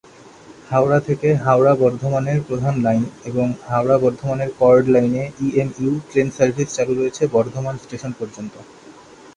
[0.69, 7.75] হাওড়া থেকে হাওড়া-বর্ধমানের প্রধান লাইন এবং হাওড়া-বর্ধমানের কর্ড লাইনে ইএমইউ ট্রেন সার্ভিস চালু রয়েছে বর্ধমান
[7.77, 8.53] স্টেশন পর্যন্ত।